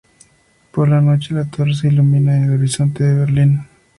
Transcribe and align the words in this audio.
Por 0.71 0.89
la 0.89 0.99
noche, 0.99 1.31
la 1.35 1.45
torre 1.45 1.75
se 1.75 1.87
ilumina 1.89 2.35
en 2.35 2.45
el 2.45 2.53
horizonte 2.55 3.03
de 3.03 3.13
Berlín. 3.13 3.67